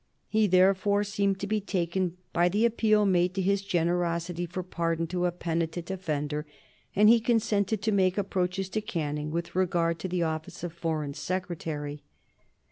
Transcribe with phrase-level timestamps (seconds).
[0.27, 5.05] He therefore seemed to be taken by the appeal made to his generosity for pardon
[5.05, 6.47] to a penitent offender,
[6.95, 11.13] and he consented to make approaches to Canning with regard to the office of Foreign
[11.13, 12.01] Secretary.